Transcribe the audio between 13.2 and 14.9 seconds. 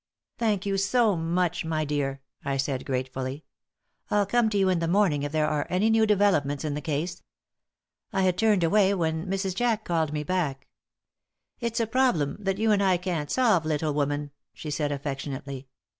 solve, little woman," she